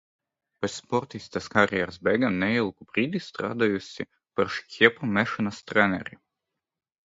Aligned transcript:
Pēc 0.61 0.77
sportistes 0.77 1.49
karjeras 1.55 1.99
beigām 2.07 2.39
neilgu 2.45 2.89
brīdi 2.93 3.23
strādājusi 3.27 4.09
par 4.41 4.53
šķēpa 4.59 5.15
mešanas 5.15 5.65
treneri. 5.73 6.23